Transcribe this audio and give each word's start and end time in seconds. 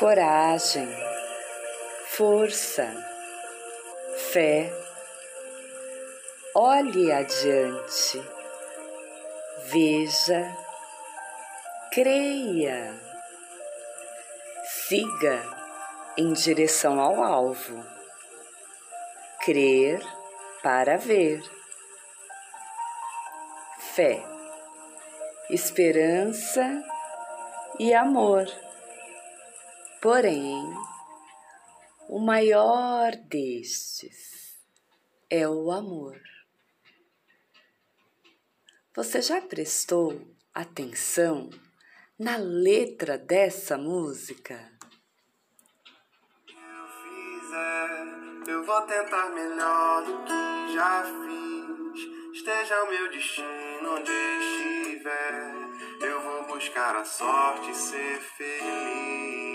coragem, 0.00 0.88
força, 2.06 2.88
fé. 4.32 4.72
Olhe 6.54 7.12
adiante, 7.12 8.18
veja, 9.66 10.56
creia, 11.92 12.94
siga 14.64 15.42
em 16.16 16.32
direção 16.32 16.98
ao 16.98 17.22
alvo. 17.22 17.84
Crer 19.44 20.02
para 20.62 20.96
ver. 20.96 21.42
Fé, 23.78 24.24
esperança 25.50 26.82
e 27.78 27.92
amor. 27.92 28.46
Porém, 30.02 30.64
o 32.08 32.18
maior 32.18 33.14
destes 33.28 34.58
é 35.28 35.46
o 35.46 35.70
amor. 35.70 36.18
Você 38.96 39.20
já 39.20 39.42
prestou 39.42 40.34
atenção 40.54 41.50
na 42.18 42.38
letra 42.38 43.18
dessa 43.18 43.76
música? 43.76 44.72
Eu 46.48 46.86
fizer, 47.02 48.48
eu 48.48 48.64
vou 48.64 48.80
tentar 48.86 49.28
melhor 49.28 50.02
do 50.06 50.24
que 50.24 50.72
já 50.72 51.04
fiz. 51.04 52.36
Esteja 52.38 52.84
o 52.84 52.88
meu 52.88 53.10
destino 53.10 53.96
onde 53.98 54.10
estiver, 54.10 55.54
eu 56.00 56.22
vou 56.22 56.46
buscar 56.54 56.96
a 56.96 57.04
sorte 57.04 57.70
e 57.70 57.74
ser 57.74 58.18
feliz. 58.18 59.49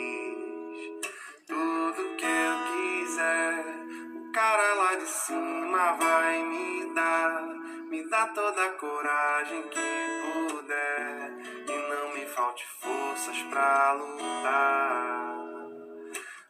Cima 5.06 5.94
vai 5.94 6.44
me 6.44 6.94
dar, 6.94 7.42
me 7.90 8.10
dá 8.10 8.28
toda 8.28 8.66
a 8.66 8.70
coragem 8.74 9.62
que 9.70 10.50
puder 10.50 11.32
e 11.68 11.90
não 11.90 12.14
me 12.14 12.26
falte 12.28 12.66
forças 12.82 13.38
pra 13.44 13.94
lutar. 13.94 15.36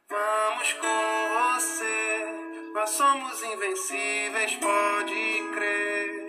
Vamos 0.09 0.73
com 0.73 1.53
você, 1.53 2.71
nós 2.73 2.89
somos 2.91 3.43
invencíveis, 3.43 4.55
pode 4.55 5.51
crer. 5.53 6.25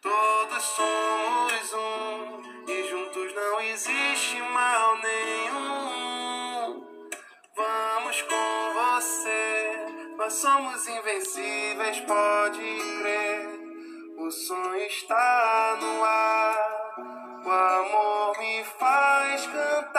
Todos 0.00 0.62
somos 0.62 1.72
um 1.74 2.42
e 2.70 2.88
juntos 2.88 3.34
não 3.34 3.60
existe 3.60 4.40
mal 4.40 4.96
nenhum. 4.98 6.86
Vamos 7.54 8.22
com 8.22 8.45
nós 10.26 10.34
somos 10.34 10.88
invencíveis, 10.88 12.00
pode 12.00 12.58
crer. 12.58 13.46
O 14.18 14.28
sonho 14.28 14.82
está 14.88 15.78
no 15.80 16.02
ar, 16.02 17.44
o 17.44 17.48
amor 17.48 18.36
me 18.36 18.64
faz 18.64 19.46
cantar. 19.46 19.96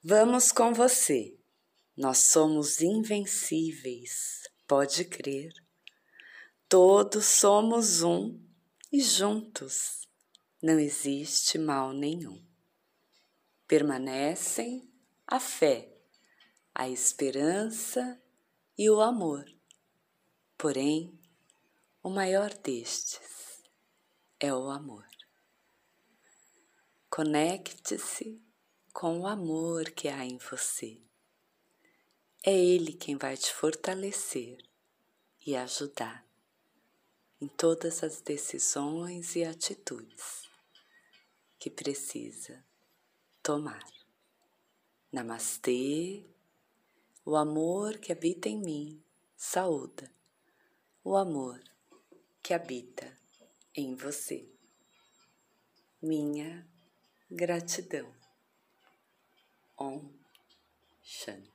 Vamos 0.00 0.52
com 0.52 0.72
você. 0.72 1.36
Nós 1.96 2.18
somos 2.18 2.80
invencíveis, 2.80 4.44
pode 4.68 5.04
crer. 5.04 5.52
Todos 6.68 7.24
somos 7.24 8.04
um 8.04 8.40
e 8.92 9.02
juntos 9.02 10.06
não 10.62 10.78
existe 10.78 11.58
mal 11.58 11.92
nenhum. 11.92 12.40
Permanecem 13.66 14.88
a 15.26 15.40
fé 15.40 15.93
a 16.74 16.88
esperança 16.88 18.20
e 18.76 18.90
o 18.90 19.00
amor. 19.00 19.44
Porém, 20.58 21.16
o 22.02 22.10
maior 22.10 22.52
destes 22.52 23.62
é 24.40 24.52
o 24.52 24.68
amor. 24.68 25.06
Conecte-se 27.08 28.42
com 28.92 29.20
o 29.20 29.26
amor 29.28 29.90
que 29.92 30.08
há 30.08 30.24
em 30.24 30.36
você. 30.36 31.00
É 32.42 32.52
Ele 32.52 32.92
quem 32.92 33.16
vai 33.16 33.36
te 33.36 33.54
fortalecer 33.54 34.58
e 35.46 35.54
ajudar 35.54 36.26
em 37.40 37.46
todas 37.46 38.02
as 38.02 38.20
decisões 38.20 39.36
e 39.36 39.44
atitudes 39.44 40.48
que 41.58 41.70
precisa 41.70 42.64
tomar. 43.42 43.86
Namastê 45.12 46.33
o 47.24 47.36
amor 47.36 47.98
que 47.98 48.12
habita 48.12 48.48
em 48.48 48.58
mim 48.58 49.02
saúda 49.36 50.10
o 51.04 51.16
amor 51.16 51.62
que 52.42 52.54
habita 52.54 53.14
em 53.74 53.94
você. 53.94 54.48
Minha 56.00 56.66
gratidão. 57.30 58.10
Om 59.76 60.10
Shanti. 61.02 61.53